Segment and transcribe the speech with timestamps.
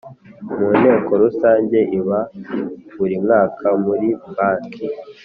[0.57, 2.19] Mu Nteko Rusange iba
[2.97, 4.87] buri mwaka muri banki